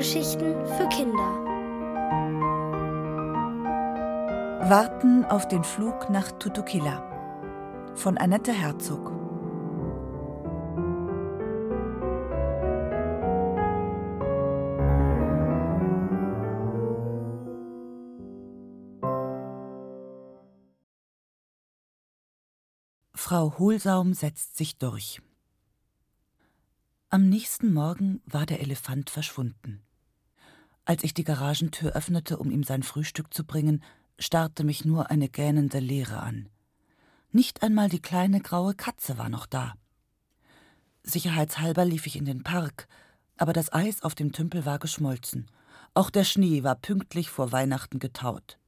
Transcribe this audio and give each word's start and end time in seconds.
Hörgeschichten 0.00 0.54
für 0.64 0.88
Kinder. 0.88 1.44
Warten 4.70 5.26
auf 5.26 5.46
den 5.46 5.62
Flug 5.62 6.08
nach 6.08 6.32
Tutukila 6.32 7.92
von 7.96 8.16
Annette 8.16 8.50
Herzog. 8.50 9.12
Frau 23.12 23.58
Hohlsaum 23.58 24.14
setzt 24.14 24.56
sich 24.56 24.78
durch. 24.78 25.20
Am 27.10 27.28
nächsten 27.28 27.74
Morgen 27.74 28.22
war 28.24 28.46
der 28.46 28.60
Elefant 28.60 29.10
verschwunden. 29.10 29.82
Als 30.90 31.04
ich 31.04 31.14
die 31.14 31.22
Garagentür 31.22 31.92
öffnete, 31.92 32.36
um 32.38 32.50
ihm 32.50 32.64
sein 32.64 32.82
Frühstück 32.82 33.32
zu 33.32 33.44
bringen, 33.44 33.80
starrte 34.18 34.64
mich 34.64 34.84
nur 34.84 35.08
eine 35.08 35.28
gähnende 35.28 35.78
Leere 35.78 36.18
an. 36.18 36.48
Nicht 37.30 37.62
einmal 37.62 37.88
die 37.88 38.02
kleine 38.02 38.40
graue 38.40 38.74
Katze 38.74 39.16
war 39.16 39.28
noch 39.28 39.46
da. 39.46 39.74
Sicherheitshalber 41.04 41.84
lief 41.84 42.08
ich 42.08 42.16
in 42.16 42.24
den 42.24 42.42
Park, 42.42 42.88
aber 43.36 43.52
das 43.52 43.72
Eis 43.72 44.02
auf 44.02 44.16
dem 44.16 44.32
Tümpel 44.32 44.66
war 44.66 44.80
geschmolzen. 44.80 45.48
Auch 45.94 46.10
der 46.10 46.24
Schnee 46.24 46.64
war 46.64 46.74
pünktlich 46.74 47.30
vor 47.30 47.52
Weihnachten 47.52 48.00
getaut. 48.00 48.58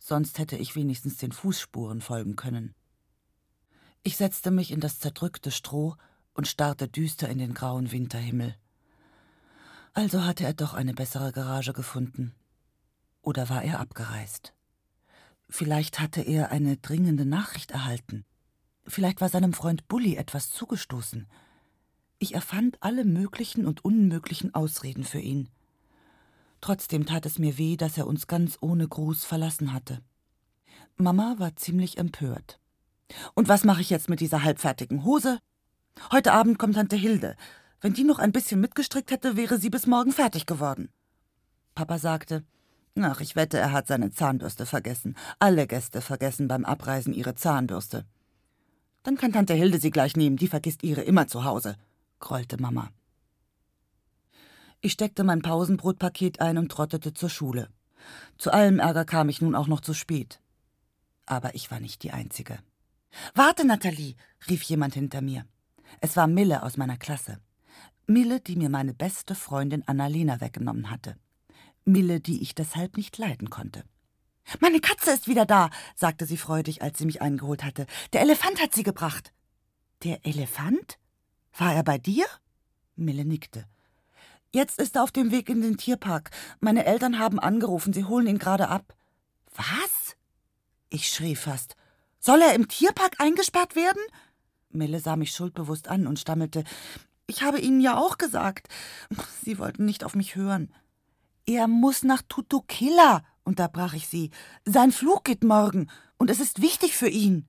Sonst 0.00 0.40
hätte 0.40 0.56
ich 0.56 0.74
wenigstens 0.74 1.18
den 1.18 1.30
Fußspuren 1.30 2.00
folgen 2.00 2.34
können. 2.34 2.74
Ich 4.02 4.16
setzte 4.16 4.50
mich 4.50 4.72
in 4.72 4.80
das 4.80 4.98
zerdrückte 4.98 5.52
Stroh 5.52 5.94
und 6.34 6.48
starrte 6.48 6.88
düster 6.88 7.28
in 7.28 7.38
den 7.38 7.54
grauen 7.54 7.92
Winterhimmel. 7.92 8.56
Also 9.98 10.24
hatte 10.24 10.44
er 10.44 10.54
doch 10.54 10.74
eine 10.74 10.94
bessere 10.94 11.32
Garage 11.32 11.72
gefunden. 11.72 12.32
Oder 13.20 13.48
war 13.48 13.64
er 13.64 13.80
abgereist? 13.80 14.54
Vielleicht 15.48 15.98
hatte 15.98 16.20
er 16.22 16.52
eine 16.52 16.76
dringende 16.76 17.26
Nachricht 17.26 17.72
erhalten. 17.72 18.24
Vielleicht 18.86 19.20
war 19.20 19.28
seinem 19.28 19.52
Freund 19.52 19.88
Bully 19.88 20.14
etwas 20.14 20.52
zugestoßen. 20.52 21.26
Ich 22.20 22.32
erfand 22.32 22.76
alle 22.80 23.04
möglichen 23.04 23.66
und 23.66 23.84
unmöglichen 23.84 24.54
Ausreden 24.54 25.02
für 25.02 25.18
ihn. 25.18 25.48
Trotzdem 26.60 27.04
tat 27.04 27.26
es 27.26 27.40
mir 27.40 27.58
weh, 27.58 27.76
dass 27.76 27.98
er 27.98 28.06
uns 28.06 28.28
ganz 28.28 28.56
ohne 28.60 28.86
Gruß 28.86 29.24
verlassen 29.24 29.72
hatte. 29.72 30.00
Mama 30.96 31.34
war 31.38 31.56
ziemlich 31.56 31.98
empört. 31.98 32.60
Und 33.34 33.48
was 33.48 33.64
mache 33.64 33.80
ich 33.80 33.90
jetzt 33.90 34.08
mit 34.08 34.20
dieser 34.20 34.44
halbfertigen 34.44 35.02
Hose? 35.02 35.40
Heute 36.12 36.32
Abend 36.34 36.56
kommt 36.56 36.76
Tante 36.76 36.94
Hilde. 36.94 37.34
Wenn 37.80 37.94
die 37.94 38.04
noch 38.04 38.18
ein 38.18 38.32
bisschen 38.32 38.60
mitgestrickt 38.60 39.10
hätte, 39.10 39.36
wäre 39.36 39.58
sie 39.58 39.70
bis 39.70 39.86
morgen 39.86 40.12
fertig 40.12 40.46
geworden. 40.46 40.88
Papa 41.74 41.98
sagte, 41.98 42.44
Ach, 43.00 43.20
ich 43.20 43.36
wette, 43.36 43.58
er 43.58 43.72
hat 43.72 43.86
seine 43.86 44.10
Zahnbürste 44.10 44.66
vergessen. 44.66 45.16
Alle 45.38 45.66
Gäste 45.66 46.00
vergessen 46.00 46.48
beim 46.48 46.64
Abreisen 46.64 47.12
ihre 47.12 47.36
Zahnbürste. 47.36 48.04
Dann 49.04 49.16
kann 49.16 49.32
Tante 49.32 49.54
Hilde 49.54 49.78
sie 49.78 49.90
gleich 49.90 50.16
nehmen, 50.16 50.36
die 50.36 50.48
vergisst 50.48 50.82
ihre 50.82 51.02
immer 51.02 51.28
zu 51.28 51.44
Hause, 51.44 51.76
grollte 52.18 52.60
Mama. 52.60 52.90
Ich 54.80 54.92
steckte 54.92 55.24
mein 55.24 55.42
Pausenbrotpaket 55.42 56.40
ein 56.40 56.58
und 56.58 56.70
trottete 56.70 57.14
zur 57.14 57.30
Schule. 57.30 57.68
Zu 58.36 58.52
allem 58.52 58.78
Ärger 58.78 59.04
kam 59.04 59.28
ich 59.28 59.40
nun 59.40 59.54
auch 59.54 59.66
noch 59.66 59.80
zu 59.80 59.94
spät. 59.94 60.40
Aber 61.26 61.54
ich 61.54 61.70
war 61.70 61.80
nicht 61.80 62.02
die 62.02 62.12
Einzige. 62.12 62.58
Warte, 63.34 63.64
Nathalie, 63.66 64.16
rief 64.48 64.62
jemand 64.62 64.94
hinter 64.94 65.20
mir. 65.20 65.46
Es 66.00 66.16
war 66.16 66.26
Mille 66.26 66.62
aus 66.62 66.76
meiner 66.76 66.96
Klasse. 66.96 67.38
Mille, 68.06 68.40
die 68.40 68.56
mir 68.56 68.70
meine 68.70 68.94
beste 68.94 69.34
Freundin 69.34 69.86
Annalena 69.86 70.40
weggenommen 70.40 70.90
hatte. 70.90 71.16
Mille, 71.84 72.20
die 72.20 72.42
ich 72.42 72.54
deshalb 72.54 72.96
nicht 72.96 73.18
leiden 73.18 73.50
konnte. 73.50 73.84
Meine 74.60 74.80
Katze 74.80 75.10
ist 75.10 75.28
wieder 75.28 75.44
da, 75.44 75.70
sagte 75.94 76.24
sie 76.24 76.38
freudig, 76.38 76.82
als 76.82 76.98
sie 76.98 77.06
mich 77.06 77.20
eingeholt 77.20 77.64
hatte. 77.64 77.86
Der 78.12 78.22
Elefant 78.22 78.60
hat 78.62 78.74
sie 78.74 78.82
gebracht. 78.82 79.32
Der 80.04 80.24
Elefant? 80.24 80.98
War 81.56 81.74
er 81.74 81.82
bei 81.82 81.98
dir? 81.98 82.24
Mille 82.96 83.24
nickte. 83.24 83.66
Jetzt 84.50 84.78
ist 84.78 84.96
er 84.96 85.02
auf 85.02 85.12
dem 85.12 85.30
Weg 85.30 85.50
in 85.50 85.60
den 85.60 85.76
Tierpark. 85.76 86.30
Meine 86.60 86.86
Eltern 86.86 87.18
haben 87.18 87.38
angerufen, 87.38 87.92
sie 87.92 88.04
holen 88.04 88.26
ihn 88.26 88.38
gerade 88.38 88.68
ab. 88.68 88.94
Was? 89.54 90.16
Ich 90.88 91.08
schrie 91.08 91.36
fast. 91.36 91.76
Soll 92.18 92.40
er 92.40 92.54
im 92.54 92.68
Tierpark 92.68 93.20
eingesperrt 93.20 93.76
werden? 93.76 94.02
Mille 94.70 95.00
sah 95.00 95.16
mich 95.16 95.32
schuldbewusst 95.32 95.88
an 95.88 96.06
und 96.06 96.18
stammelte. 96.18 96.64
Ich 97.30 97.42
habe 97.42 97.60
Ihnen 97.60 97.80
ja 97.80 97.98
auch 97.98 98.16
gesagt. 98.16 98.68
Sie 99.44 99.58
wollten 99.58 99.84
nicht 99.84 100.02
auf 100.02 100.14
mich 100.14 100.34
hören. 100.34 100.72
Er 101.44 101.68
muss 101.68 102.02
nach 102.02 102.22
Tutukilla, 102.22 103.22
unterbrach 103.44 103.92
ich 103.92 104.08
sie. 104.08 104.30
Sein 104.64 104.92
Flug 104.92 105.24
geht 105.24 105.44
morgen, 105.44 105.90
und 106.16 106.30
es 106.30 106.40
ist 106.40 106.62
wichtig 106.62 106.96
für 106.96 107.08
ihn. 107.08 107.46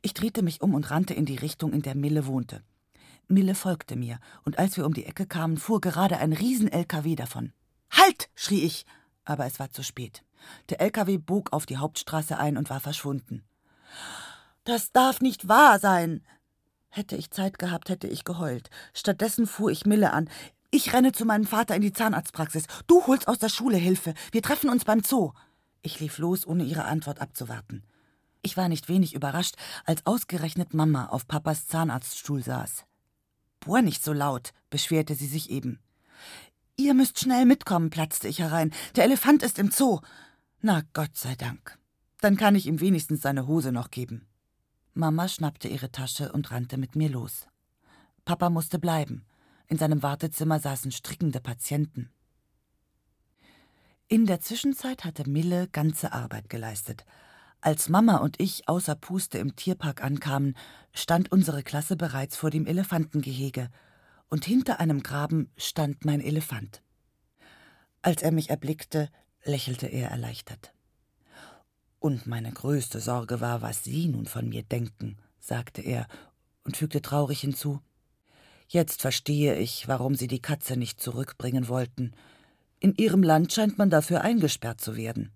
Ich 0.00 0.14
drehte 0.14 0.42
mich 0.42 0.62
um 0.62 0.74
und 0.74 0.90
rannte 0.90 1.12
in 1.12 1.26
die 1.26 1.36
Richtung, 1.36 1.72
in 1.72 1.82
der 1.82 1.96
Mille 1.96 2.24
wohnte. 2.26 2.62
Mille 3.26 3.56
folgte 3.56 3.96
mir, 3.96 4.20
und 4.44 4.60
als 4.60 4.76
wir 4.76 4.86
um 4.86 4.94
die 4.94 5.06
Ecke 5.06 5.26
kamen, 5.26 5.56
fuhr 5.56 5.80
gerade 5.80 6.18
ein 6.18 6.32
Riesen-LKW 6.32 7.16
davon. 7.16 7.52
Halt! 7.90 8.30
schrie 8.36 8.62
ich, 8.62 8.86
aber 9.24 9.44
es 9.46 9.58
war 9.58 9.70
zu 9.70 9.82
spät. 9.82 10.22
Der 10.68 10.80
LKW 10.80 11.18
bog 11.18 11.52
auf 11.52 11.66
die 11.66 11.78
Hauptstraße 11.78 12.38
ein 12.38 12.56
und 12.56 12.70
war 12.70 12.80
verschwunden. 12.80 13.42
Das 14.64 14.92
darf 14.92 15.20
nicht 15.20 15.48
wahr 15.48 15.80
sein. 15.80 16.22
Hätte 16.94 17.16
ich 17.16 17.30
Zeit 17.30 17.58
gehabt, 17.58 17.88
hätte 17.88 18.06
ich 18.06 18.22
geheult. 18.22 18.68
Stattdessen 18.92 19.46
fuhr 19.46 19.70
ich 19.70 19.86
Mille 19.86 20.12
an. 20.12 20.28
Ich 20.70 20.92
renne 20.92 21.12
zu 21.12 21.24
meinem 21.24 21.46
Vater 21.46 21.74
in 21.74 21.80
die 21.80 21.94
Zahnarztpraxis. 21.94 22.64
Du 22.86 23.06
holst 23.06 23.28
aus 23.28 23.38
der 23.38 23.48
Schule 23.48 23.78
Hilfe. 23.78 24.12
Wir 24.30 24.42
treffen 24.42 24.68
uns 24.68 24.84
beim 24.84 25.02
Zoo. 25.02 25.32
Ich 25.80 26.00
lief 26.00 26.18
los, 26.18 26.46
ohne 26.46 26.64
ihre 26.64 26.84
Antwort 26.84 27.22
abzuwarten. 27.22 27.82
Ich 28.42 28.58
war 28.58 28.68
nicht 28.68 28.90
wenig 28.90 29.14
überrascht, 29.14 29.54
als 29.86 30.04
ausgerechnet 30.04 30.74
Mama 30.74 31.06
auf 31.06 31.26
Papas 31.26 31.66
Zahnarztstuhl 31.66 32.42
saß. 32.42 32.84
Bohr 33.60 33.80
nicht 33.80 34.04
so 34.04 34.12
laut, 34.12 34.52
beschwerte 34.68 35.14
sie 35.14 35.28
sich 35.28 35.48
eben. 35.48 35.80
Ihr 36.76 36.92
müsst 36.92 37.18
schnell 37.18 37.46
mitkommen, 37.46 37.88
platzte 37.88 38.28
ich 38.28 38.40
herein. 38.40 38.70
Der 38.96 39.04
Elefant 39.04 39.42
ist 39.42 39.58
im 39.58 39.70
Zoo. 39.70 40.00
Na 40.60 40.82
Gott 40.92 41.16
sei 41.16 41.36
Dank. 41.36 41.78
Dann 42.20 42.36
kann 42.36 42.54
ich 42.54 42.66
ihm 42.66 42.80
wenigstens 42.80 43.22
seine 43.22 43.46
Hose 43.46 43.72
noch 43.72 43.90
geben. 43.90 44.26
Mama 44.94 45.26
schnappte 45.28 45.68
ihre 45.68 45.90
Tasche 45.90 46.32
und 46.32 46.50
rannte 46.50 46.76
mit 46.76 46.96
mir 46.96 47.08
los. 47.08 47.46
Papa 48.24 48.50
musste 48.50 48.78
bleiben. 48.78 49.24
In 49.68 49.78
seinem 49.78 50.02
Wartezimmer 50.02 50.60
saßen 50.60 50.92
strickende 50.92 51.40
Patienten. 51.40 52.10
In 54.08 54.26
der 54.26 54.40
Zwischenzeit 54.40 55.04
hatte 55.04 55.28
Mille 55.28 55.68
ganze 55.68 56.12
Arbeit 56.12 56.50
geleistet. 56.50 57.06
Als 57.62 57.88
Mama 57.88 58.18
und 58.18 58.38
ich 58.40 58.68
außer 58.68 58.94
Puste 58.94 59.38
im 59.38 59.56
Tierpark 59.56 60.04
ankamen, 60.04 60.54
stand 60.92 61.32
unsere 61.32 61.62
Klasse 61.62 61.96
bereits 61.96 62.36
vor 62.36 62.50
dem 62.50 62.66
Elefantengehege, 62.66 63.70
und 64.28 64.44
hinter 64.44 64.80
einem 64.80 65.02
Graben 65.02 65.50
stand 65.56 66.04
mein 66.04 66.20
Elefant. 66.20 66.82
Als 68.02 68.22
er 68.22 68.32
mich 68.32 68.50
erblickte, 68.50 69.08
lächelte 69.44 69.86
er 69.86 70.10
erleichtert. 70.10 70.74
Und 72.02 72.26
meine 72.26 72.50
größte 72.50 72.98
Sorge 72.98 73.40
war, 73.40 73.62
was 73.62 73.84
Sie 73.84 74.08
nun 74.08 74.26
von 74.26 74.48
mir 74.48 74.64
denken, 74.64 75.18
sagte 75.38 75.82
er 75.82 76.08
und 76.64 76.76
fügte 76.76 77.00
traurig 77.00 77.42
hinzu. 77.42 77.80
Jetzt 78.66 79.02
verstehe 79.02 79.56
ich, 79.56 79.86
warum 79.86 80.16
Sie 80.16 80.26
die 80.26 80.42
Katze 80.42 80.76
nicht 80.76 81.00
zurückbringen 81.00 81.68
wollten. 81.68 82.10
In 82.80 82.96
Ihrem 82.96 83.22
Land 83.22 83.52
scheint 83.52 83.78
man 83.78 83.88
dafür 83.88 84.22
eingesperrt 84.22 84.80
zu 84.80 84.96
werden. 84.96 85.30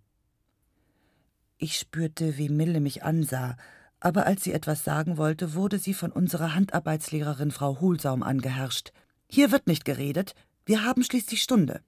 Ich 1.56 1.78
spürte, 1.78 2.36
wie 2.36 2.48
Mille 2.48 2.80
mich 2.80 3.04
ansah, 3.04 3.56
aber 4.00 4.26
als 4.26 4.42
sie 4.42 4.52
etwas 4.52 4.82
sagen 4.82 5.18
wollte, 5.18 5.54
wurde 5.54 5.78
sie 5.78 5.94
von 5.94 6.10
unserer 6.10 6.52
Handarbeitslehrerin 6.56 7.52
Frau 7.52 7.78
Hohlsaum 7.80 8.24
angeherrscht. 8.24 8.92
Hier 9.28 9.52
wird 9.52 9.68
nicht 9.68 9.84
geredet, 9.84 10.34
wir 10.64 10.82
haben 10.82 11.04
schließlich 11.04 11.42
Stunde. 11.42 11.80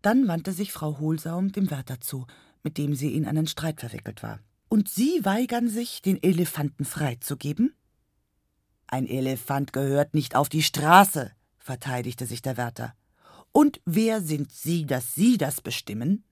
Dann 0.00 0.26
wandte 0.26 0.52
sich 0.52 0.72
Frau 0.72 0.98
Hohlsaum 0.98 1.52
dem 1.52 1.70
Wärter 1.70 2.00
zu 2.00 2.26
mit 2.62 2.78
dem 2.78 2.94
sie 2.94 3.14
in 3.14 3.26
einen 3.26 3.46
Streit 3.46 3.80
verwickelt 3.80 4.22
war. 4.22 4.40
Und 4.68 4.88
Sie 4.88 5.22
weigern 5.22 5.68
sich, 5.68 6.00
den 6.00 6.22
Elefanten 6.22 6.86
freizugeben? 6.86 7.74
Ein 8.86 9.06
Elefant 9.06 9.74
gehört 9.74 10.14
nicht 10.14 10.34
auf 10.34 10.48
die 10.48 10.62
Straße, 10.62 11.30
verteidigte 11.58 12.24
sich 12.24 12.40
der 12.40 12.56
Wärter. 12.56 12.94
Und 13.52 13.82
wer 13.84 14.22
sind 14.22 14.50
Sie, 14.50 14.86
dass 14.86 15.14
Sie 15.14 15.36
das 15.36 15.60
bestimmen? 15.60 16.24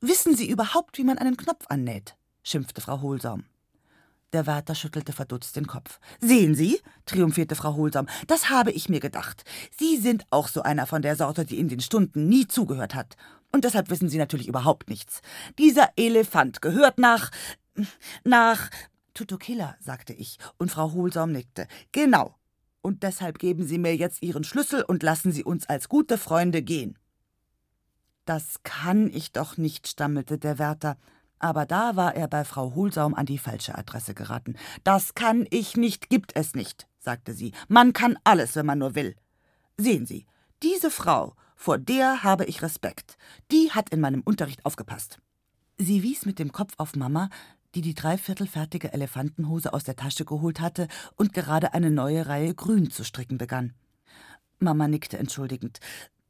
Wissen 0.00 0.36
Sie 0.36 0.50
überhaupt, 0.50 0.98
wie 0.98 1.04
man 1.04 1.16
einen 1.16 1.36
Knopf 1.38 1.64
annäht? 1.68 2.14
schimpfte 2.42 2.80
Frau 2.80 3.00
Hohlsaum. 3.00 3.44
Der 4.32 4.46
Wärter 4.46 4.74
schüttelte 4.74 5.12
verdutzt 5.12 5.56
den 5.56 5.66
Kopf. 5.66 6.00
Sehen 6.20 6.54
Sie, 6.54 6.80
triumphierte 7.04 7.54
Frau 7.54 7.74
Hohlsam, 7.74 8.06
das 8.26 8.48
habe 8.48 8.72
ich 8.72 8.88
mir 8.88 9.00
gedacht. 9.00 9.44
Sie 9.76 9.98
sind 9.98 10.24
auch 10.30 10.48
so 10.48 10.62
einer 10.62 10.86
von 10.86 11.02
der 11.02 11.16
Sorte, 11.16 11.44
die 11.44 11.58
in 11.58 11.68
den 11.68 11.80
Stunden 11.80 12.28
nie 12.28 12.48
zugehört 12.48 12.94
hat. 12.94 13.16
Und 13.52 13.64
deshalb 13.64 13.90
wissen 13.90 14.08
Sie 14.08 14.18
natürlich 14.18 14.48
überhaupt 14.48 14.88
nichts. 14.88 15.20
Dieser 15.58 15.90
Elefant 15.96 16.62
gehört 16.62 16.98
nach. 16.98 17.30
nach. 18.24 18.70
Tutukilla, 19.14 19.76
sagte 19.78 20.14
ich, 20.14 20.38
und 20.56 20.70
Frau 20.70 20.92
Hohlsam 20.92 21.32
nickte. 21.32 21.68
Genau. 21.92 22.34
Und 22.80 23.02
deshalb 23.02 23.38
geben 23.38 23.64
Sie 23.64 23.78
mir 23.78 23.94
jetzt 23.94 24.22
Ihren 24.22 24.42
Schlüssel 24.42 24.82
und 24.82 25.02
lassen 25.02 25.32
Sie 25.32 25.44
uns 25.44 25.68
als 25.68 25.90
gute 25.90 26.16
Freunde 26.16 26.62
gehen. 26.62 26.98
Das 28.24 28.62
kann 28.62 29.10
ich 29.12 29.32
doch 29.32 29.56
nicht, 29.56 29.86
stammelte 29.86 30.38
der 30.38 30.58
Wärter. 30.58 30.96
Aber 31.38 31.66
da 31.66 31.96
war 31.96 32.14
er 32.14 32.28
bei 32.28 32.44
Frau 32.44 32.74
Hohlsaum 32.74 33.14
an 33.14 33.26
die 33.26 33.38
falsche 33.38 33.76
Adresse 33.76 34.14
geraten. 34.14 34.56
Das 34.84 35.14
kann 35.14 35.46
ich 35.50 35.76
nicht, 35.76 36.08
gibt 36.08 36.36
es 36.36 36.54
nicht, 36.54 36.86
sagte 37.00 37.34
sie. 37.34 37.52
Man 37.68 37.92
kann 37.92 38.16
alles, 38.24 38.54
wenn 38.54 38.66
man 38.66 38.78
nur 38.78 38.94
will. 38.94 39.16
Sehen 39.76 40.06
Sie, 40.06 40.26
diese 40.62 40.90
Frau, 40.90 41.34
vor 41.62 41.78
der 41.78 42.24
habe 42.24 42.44
ich 42.46 42.60
Respekt. 42.60 43.16
Die 43.52 43.70
hat 43.70 43.90
in 43.90 44.00
meinem 44.00 44.22
Unterricht 44.22 44.66
aufgepasst. 44.66 45.20
Sie 45.78 46.02
wies 46.02 46.26
mit 46.26 46.40
dem 46.40 46.50
Kopf 46.50 46.74
auf 46.76 46.96
Mama, 46.96 47.30
die 47.76 47.82
die 47.82 47.94
dreiviertelfertige 47.94 48.92
Elefantenhose 48.92 49.72
aus 49.72 49.84
der 49.84 49.94
Tasche 49.94 50.24
geholt 50.24 50.60
hatte 50.60 50.88
und 51.14 51.32
gerade 51.32 51.72
eine 51.72 51.92
neue 51.92 52.26
Reihe 52.26 52.52
grün 52.56 52.90
zu 52.90 53.04
stricken 53.04 53.38
begann. 53.38 53.74
Mama 54.58 54.88
nickte 54.88 55.18
entschuldigend. 55.18 55.78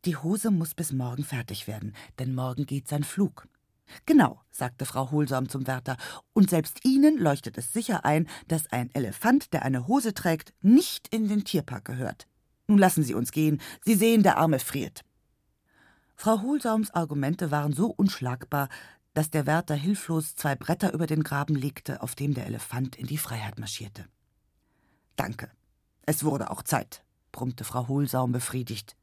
Die 0.04 0.16
Hose 0.16 0.50
muss 0.50 0.74
bis 0.74 0.92
morgen 0.92 1.24
fertig 1.24 1.66
werden, 1.66 1.94
denn 2.18 2.34
morgen 2.34 2.66
geht 2.66 2.86
sein 2.86 3.02
Flug. 3.02 3.48
Genau, 4.04 4.38
sagte 4.50 4.84
Frau 4.84 5.10
Hohlsam 5.12 5.48
zum 5.48 5.66
Wärter, 5.66 5.96
und 6.34 6.50
selbst 6.50 6.84
Ihnen 6.84 7.16
leuchtet 7.16 7.56
es 7.56 7.72
sicher 7.72 8.04
ein, 8.04 8.28
dass 8.48 8.70
ein 8.70 8.94
Elefant, 8.94 9.54
der 9.54 9.62
eine 9.62 9.86
Hose 9.86 10.12
trägt, 10.12 10.52
nicht 10.60 11.08
in 11.08 11.28
den 11.28 11.44
Tierpark 11.44 11.86
gehört. 11.86 12.26
Nun 12.66 12.76
lassen 12.76 13.02
Sie 13.02 13.14
uns 13.14 13.32
gehen, 13.32 13.62
Sie 13.82 13.94
sehen, 13.94 14.22
der 14.22 14.36
Arme 14.36 14.58
friert. 14.58 15.02
Frau 16.22 16.40
Hohlsaums 16.40 16.92
Argumente 16.92 17.50
waren 17.50 17.72
so 17.72 17.86
unschlagbar, 17.86 18.68
dass 19.12 19.30
der 19.30 19.44
Wärter 19.44 19.74
hilflos 19.74 20.36
zwei 20.36 20.54
Bretter 20.54 20.92
über 20.92 21.08
den 21.08 21.24
Graben 21.24 21.56
legte, 21.56 22.00
auf 22.00 22.14
dem 22.14 22.32
der 22.32 22.46
Elefant 22.46 22.94
in 22.94 23.08
die 23.08 23.18
Freiheit 23.18 23.58
marschierte. 23.58 24.06
Danke. 25.16 25.50
Es 26.06 26.22
wurde 26.22 26.52
auch 26.52 26.62
Zeit, 26.62 27.02
brummte 27.32 27.64
Frau 27.64 27.88
Hohlsaum 27.88 28.30
befriedigt. 28.30 28.94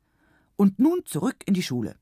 Und 0.56 0.80
nun 0.80 1.02
zurück 1.04 1.44
in 1.46 1.54
die 1.54 1.62
Schule. 1.62 1.98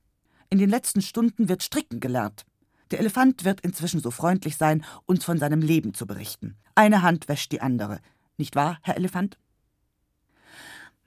In 0.51 0.59
den 0.59 0.69
letzten 0.69 1.01
Stunden 1.01 1.49
wird 1.49 1.63
Stricken 1.63 1.99
gelernt. 1.99 2.45
Der 2.91 2.99
Elefant 2.99 3.43
wird 3.43 3.61
inzwischen 3.61 4.01
so 4.01 4.11
freundlich 4.11 4.55
sein, 4.55 4.85
uns 5.07 5.25
von 5.25 5.39
seinem 5.39 5.61
Leben 5.61 5.95
zu 5.95 6.05
berichten. 6.05 6.57
Eine 6.75 7.01
Hand 7.01 7.27
wäscht 7.27 7.51
die 7.51 7.61
andere. 7.61 8.01
Nicht 8.37 8.55
wahr, 8.55 8.77
Herr 8.83 8.97
Elefant? 8.97 9.39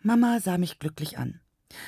Mama 0.03 0.41
sah 0.41 0.59
mich 0.59 0.81
glücklich 0.81 1.17
an. 1.17 1.39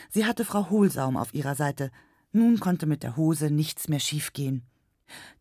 Sie 0.09 0.25
hatte 0.25 0.45
Frau 0.45 0.71
Hohlsaum 0.71 1.17
auf 1.17 1.35
ihrer 1.35 1.57
Seite. 1.57 1.91
Nun 2.33 2.61
konnte 2.61 2.87
mit 2.87 3.03
der 3.03 3.17
Hose 3.17 3.51
nichts 3.51 3.89
mehr 3.89 4.01
schiefgehen. 4.01 4.63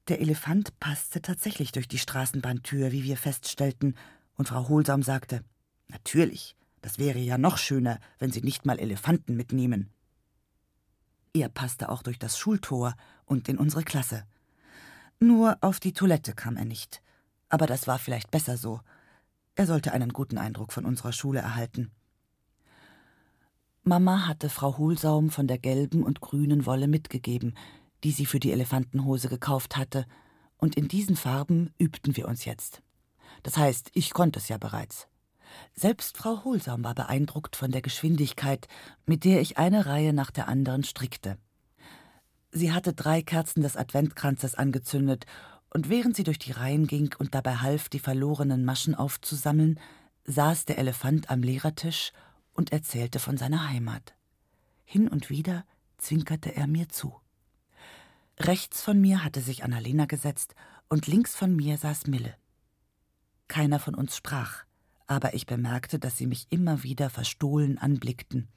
Der 0.09 0.19
Elefant 0.19 0.77
passte 0.79 1.21
tatsächlich 1.21 1.71
durch 1.71 1.87
die 1.87 1.97
Straßenbahntür, 1.97 2.91
wie 2.91 3.03
wir 3.03 3.17
feststellten, 3.17 3.95
und 4.35 4.49
Frau 4.49 4.67
Hohlsam 4.67 5.01
sagte: 5.01 5.43
Natürlich, 5.87 6.55
das 6.81 6.99
wäre 6.99 7.19
ja 7.19 7.37
noch 7.37 7.57
schöner, 7.57 7.99
wenn 8.19 8.31
Sie 8.31 8.41
nicht 8.41 8.65
mal 8.65 8.79
Elefanten 8.79 9.37
mitnehmen. 9.37 9.89
Er 11.33 11.47
passte 11.47 11.89
auch 11.89 12.03
durch 12.03 12.19
das 12.19 12.37
Schultor 12.37 12.95
und 13.25 13.47
in 13.47 13.57
unsere 13.57 13.83
Klasse. 13.83 14.25
Nur 15.19 15.57
auf 15.61 15.79
die 15.79 15.93
Toilette 15.93 16.33
kam 16.33 16.57
er 16.57 16.65
nicht. 16.65 17.01
Aber 17.47 17.67
das 17.67 17.87
war 17.87 17.99
vielleicht 17.99 18.31
besser 18.31 18.57
so. 18.57 18.81
Er 19.55 19.67
sollte 19.67 19.93
einen 19.93 20.11
guten 20.11 20.37
Eindruck 20.37 20.73
von 20.73 20.85
unserer 20.85 21.13
Schule 21.13 21.39
erhalten. 21.39 21.91
Mama 23.83 24.27
hatte 24.27 24.49
Frau 24.49 24.77
Hohlsaum 24.77 25.31
von 25.31 25.47
der 25.47 25.57
gelben 25.57 26.03
und 26.03 26.21
grünen 26.21 26.67
Wolle 26.67 26.87
mitgegeben, 26.87 27.55
die 28.03 28.11
sie 28.11 28.27
für 28.27 28.39
die 28.39 28.51
Elefantenhose 28.51 29.27
gekauft 29.27 29.75
hatte, 29.75 30.05
und 30.57 30.75
in 30.77 30.87
diesen 30.87 31.15
Farben 31.15 31.73
übten 31.79 32.15
wir 32.15 32.27
uns 32.27 32.45
jetzt. 32.45 32.83
Das 33.41 33.57
heißt, 33.57 33.89
ich 33.95 34.13
konnte 34.13 34.37
es 34.37 34.49
ja 34.49 34.59
bereits. 34.59 35.07
Selbst 35.73 36.15
Frau 36.15 36.43
Hohlsam 36.43 36.83
war 36.83 36.93
beeindruckt 36.93 37.55
von 37.55 37.71
der 37.71 37.81
Geschwindigkeit, 37.81 38.67
mit 39.07 39.25
der 39.25 39.41
ich 39.41 39.57
eine 39.57 39.87
Reihe 39.87 40.13
nach 40.13 40.29
der 40.29 40.47
anderen 40.47 40.83
strickte. 40.83 41.39
Sie 42.51 42.71
hatte 42.71 42.93
drei 42.93 43.23
Kerzen 43.23 43.63
des 43.63 43.77
Adventkranzes 43.77 44.53
angezündet, 44.53 45.25
und 45.73 45.89
während 45.89 46.15
sie 46.15 46.23
durch 46.23 46.37
die 46.37 46.51
Reihen 46.51 46.85
ging 46.85 47.15
und 47.17 47.33
dabei 47.33 47.55
half, 47.55 47.89
die 47.89 47.99
verlorenen 47.99 48.63
Maschen 48.63 48.93
aufzusammeln, 48.93 49.79
saß 50.25 50.65
der 50.65 50.77
Elefant 50.77 51.31
am 51.31 51.41
Lehrertisch 51.41 52.11
und 52.53 52.71
erzählte 52.71 53.19
von 53.19 53.37
seiner 53.37 53.69
Heimat. 53.69 54.15
Hin 54.83 55.07
und 55.07 55.29
wieder 55.29 55.65
zwinkerte 55.97 56.55
er 56.55 56.67
mir 56.67 56.89
zu. 56.89 57.15
Rechts 58.39 58.81
von 58.81 58.99
mir 58.99 59.23
hatte 59.23 59.41
sich 59.41 59.63
Annalena 59.63 60.05
gesetzt 60.05 60.55
und 60.89 61.07
links 61.07 61.35
von 61.35 61.55
mir 61.55 61.77
saß 61.77 62.07
Mille. 62.07 62.35
Keiner 63.47 63.79
von 63.79 63.95
uns 63.95 64.15
sprach, 64.15 64.63
aber 65.07 65.33
ich 65.33 65.45
bemerkte, 65.45 65.99
dass 65.99 66.17
sie 66.17 66.25
mich 66.25 66.47
immer 66.49 66.83
wieder 66.83 67.09
verstohlen 67.09 67.77
anblickten. 67.77 68.47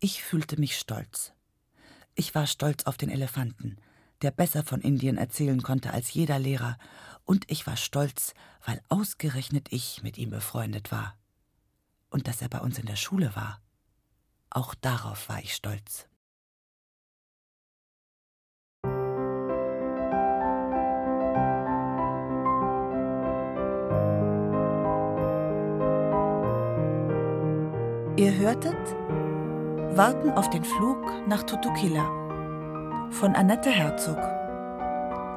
Ich 0.00 0.22
fühlte 0.22 0.58
mich 0.58 0.76
stolz. 0.76 1.32
Ich 2.14 2.34
war 2.34 2.46
stolz 2.46 2.84
auf 2.84 2.96
den 2.96 3.10
Elefanten, 3.10 3.76
der 4.22 4.30
besser 4.30 4.64
von 4.64 4.80
Indien 4.80 5.18
erzählen 5.18 5.62
konnte 5.62 5.92
als 5.92 6.12
jeder 6.12 6.38
Lehrer, 6.38 6.78
und 7.24 7.50
ich 7.50 7.66
war 7.66 7.76
stolz, 7.76 8.34
weil 8.66 8.80
ausgerechnet 8.88 9.68
ich 9.70 10.02
mit 10.02 10.18
ihm 10.18 10.30
befreundet 10.30 10.92
war. 10.92 11.16
Und 12.14 12.28
dass 12.28 12.40
er 12.40 12.48
bei 12.48 12.60
uns 12.60 12.78
in 12.78 12.86
der 12.86 12.94
Schule 12.94 13.34
war. 13.34 13.60
Auch 14.48 14.76
darauf 14.76 15.28
war 15.28 15.40
ich 15.40 15.52
stolz. 15.52 16.06
Ihr 28.16 28.32
hörtet 28.38 28.78
Warten 29.96 30.30
auf 30.30 30.48
den 30.50 30.62
Flug 30.62 31.26
nach 31.26 31.42
Tutukila 31.42 33.08
von 33.10 33.34
Annette 33.34 33.70
Herzog. 33.70 34.20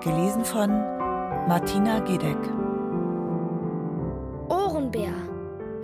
Gelesen 0.04 0.46
von 0.46 0.70
Martina 1.48 2.02
Gedeck. 2.02 2.38
Ohrenbär. 4.48 5.27